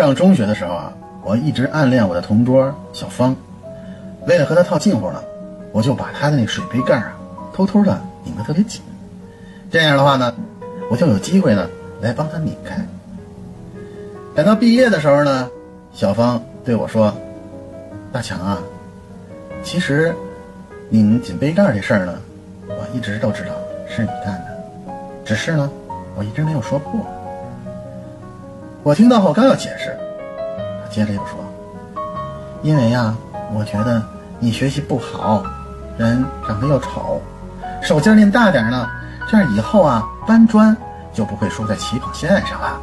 [0.00, 3.36] 上中学的时候啊，我一直暗恋我的同桌小芳，
[4.26, 5.22] 为了和她套近乎呢，
[5.72, 7.12] 我就把她的那水杯盖啊，
[7.52, 8.80] 偷偷的拧得特别紧，
[9.70, 10.34] 这样的话呢，
[10.90, 11.68] 我就有机会呢
[12.00, 12.82] 来帮她拧开。
[14.34, 15.50] 等到毕业的时候呢，
[15.92, 17.14] 小芳对我说
[18.10, 18.58] ：“大强啊，
[19.62, 20.14] 其实
[20.88, 22.14] 拧紧杯盖这事儿呢，
[22.68, 23.50] 我一直都知道
[23.86, 24.94] 是你干的，
[25.26, 25.70] 只是呢，
[26.16, 27.06] 我一直没有说破。”
[28.90, 29.96] 我听到后刚要解释，
[30.82, 31.36] 他接着又说
[32.60, 33.14] ：“因为呀，
[33.54, 34.02] 我觉得
[34.40, 35.44] 你学习不好，
[35.96, 37.22] 人长得又丑，
[37.80, 38.88] 手劲儿练大点呢，
[39.30, 40.76] 这样以后啊搬砖
[41.14, 42.80] 就不会输在起跑线上了。”